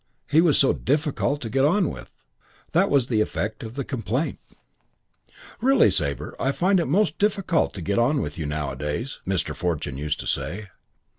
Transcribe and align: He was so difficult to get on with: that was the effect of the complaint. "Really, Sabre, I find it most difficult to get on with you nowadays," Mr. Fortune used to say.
He 0.25 0.41
was 0.41 0.57
so 0.57 0.73
difficult 0.73 1.41
to 1.41 1.49
get 1.51 1.63
on 1.63 1.87
with: 1.91 2.25
that 2.71 2.89
was 2.89 3.05
the 3.05 3.21
effect 3.21 3.61
of 3.61 3.75
the 3.75 3.85
complaint. 3.85 4.39
"Really, 5.61 5.91
Sabre, 5.91 6.35
I 6.39 6.51
find 6.53 6.79
it 6.79 6.85
most 6.87 7.19
difficult 7.19 7.75
to 7.75 7.83
get 7.83 7.99
on 7.99 8.19
with 8.19 8.35
you 8.35 8.47
nowadays," 8.47 9.19
Mr. 9.27 9.55
Fortune 9.55 9.97
used 9.99 10.19
to 10.21 10.25
say. 10.25 10.69